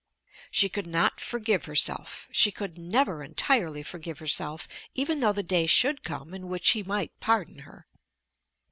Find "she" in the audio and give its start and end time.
0.49-0.67, 2.31-2.49